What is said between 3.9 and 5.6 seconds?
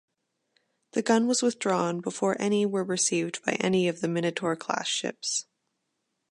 the "Minotaur"-class ships.